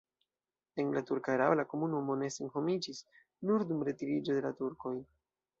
[0.83, 3.05] En la turka erao la komunumo ne senhomiĝis,
[3.51, 4.97] nur dum retiriĝo de la turkoj.